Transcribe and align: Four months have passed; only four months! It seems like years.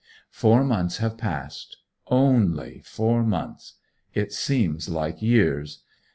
Four 0.31 0.63
months 0.63 0.97
have 0.97 1.15
passed; 1.15 1.77
only 2.07 2.81
four 2.83 3.21
months! 3.23 3.75
It 4.15 4.33
seems 4.33 4.89
like 4.89 5.21
years. 5.21 5.83